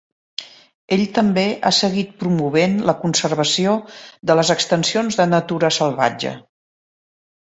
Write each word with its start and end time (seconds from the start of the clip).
Ell 0.95 1.03
també 1.17 1.43
ha 1.69 1.71
seguit 1.79 2.15
promovent 2.23 2.73
la 2.91 2.95
conservació 3.03 3.75
de 4.31 4.37
les 4.41 4.53
extensions 4.57 5.19
de 5.21 5.29
natura 5.39 5.73
salvatge. 5.77 6.33